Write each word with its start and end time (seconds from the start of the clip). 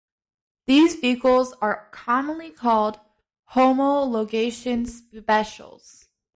These 0.65 0.95
vehicles 0.95 1.53
are 1.61 1.87
commonly 1.91 2.49
called 2.49 2.99
"homologation 3.51 4.87
specials". 4.89 6.07